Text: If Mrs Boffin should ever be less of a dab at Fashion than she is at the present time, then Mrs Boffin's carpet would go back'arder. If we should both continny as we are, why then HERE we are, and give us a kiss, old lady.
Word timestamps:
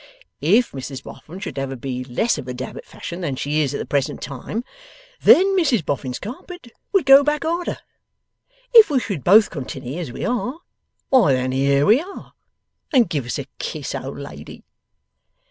If 0.41 0.71
Mrs 0.71 1.03
Boffin 1.03 1.37
should 1.37 1.59
ever 1.59 1.75
be 1.75 2.03
less 2.03 2.39
of 2.39 2.47
a 2.47 2.55
dab 2.55 2.75
at 2.75 2.87
Fashion 2.87 3.21
than 3.21 3.35
she 3.35 3.61
is 3.61 3.71
at 3.75 3.77
the 3.77 3.85
present 3.85 4.19
time, 4.19 4.63
then 5.21 5.55
Mrs 5.55 5.85
Boffin's 5.85 6.17
carpet 6.17 6.69
would 6.91 7.05
go 7.05 7.23
back'arder. 7.23 7.77
If 8.73 8.89
we 8.89 8.99
should 8.99 9.23
both 9.23 9.51
continny 9.51 9.99
as 9.99 10.11
we 10.11 10.25
are, 10.25 10.55
why 11.09 11.33
then 11.33 11.51
HERE 11.51 11.85
we 11.85 12.01
are, 12.01 12.33
and 12.91 13.09
give 13.11 13.27
us 13.27 13.37
a 13.37 13.45
kiss, 13.59 13.93
old 13.93 14.17
lady. 14.17 14.63